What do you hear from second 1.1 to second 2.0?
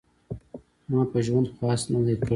په ژوند خواست نه